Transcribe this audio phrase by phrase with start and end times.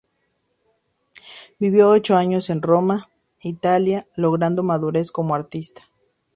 [1.59, 3.11] Vivió ocho años en Roma,
[3.43, 5.83] Italia, logrando madurez como artista.